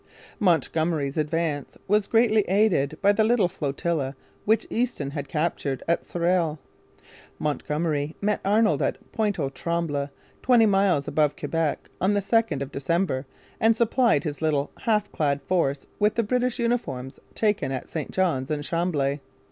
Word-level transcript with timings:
Montgomery's 0.39 1.15
advance 1.15 1.77
was 1.87 2.07
greatly 2.07 2.41
aided 2.49 2.97
by 3.03 3.11
the 3.11 3.23
little 3.23 3.47
flotilla 3.47 4.15
which 4.45 4.65
Easton 4.71 5.11
had 5.11 5.29
captured 5.29 5.83
at 5.87 6.07
Sorel. 6.07 6.57
Montgomery 7.37 8.15
met 8.19 8.41
Arnold 8.43 8.81
at 8.81 8.97
Pointe 9.11 9.37
aux 9.37 9.49
Trembles, 9.51 10.09
twenty 10.41 10.65
miles 10.65 11.07
above 11.07 11.35
Quebec, 11.35 11.87
on 12.01 12.15
the 12.15 12.19
2nd 12.19 12.63
of 12.63 12.71
December 12.71 13.27
and 13.59 13.77
supplied 13.77 14.23
his 14.23 14.41
little 14.41 14.71
half 14.79 15.11
clad 15.11 15.39
force 15.43 15.85
with 15.99 16.15
the 16.15 16.23
British 16.23 16.57
uniforms 16.57 17.19
taken 17.35 17.71
at 17.71 17.87
St 17.87 18.09
Johns 18.09 18.49
and 18.49 18.63
Chambly. 18.63 19.19